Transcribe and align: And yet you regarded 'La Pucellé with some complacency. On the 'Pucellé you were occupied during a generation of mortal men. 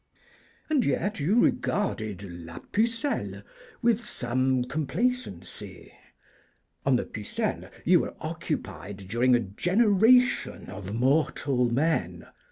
And 0.67 0.83
yet 0.83 1.19
you 1.19 1.39
regarded 1.41 2.23
'La 2.23 2.57
Pucellé 2.71 3.43
with 3.83 4.03
some 4.03 4.63
complacency. 4.63 5.93
On 6.87 6.95
the 6.95 7.05
'Pucellé 7.05 7.69
you 7.85 7.99
were 7.99 8.15
occupied 8.19 9.07
during 9.07 9.35
a 9.35 9.39
generation 9.39 10.71
of 10.71 10.95
mortal 10.95 11.71
men. 11.71 12.25